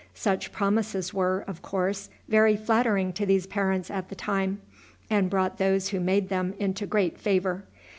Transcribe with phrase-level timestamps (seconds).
[0.15, 4.59] Such promises were, of course, very flattering to these parents at the time,
[5.11, 7.65] and brought those who made them into great favor.